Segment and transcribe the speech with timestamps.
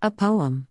[0.00, 0.64] A poem.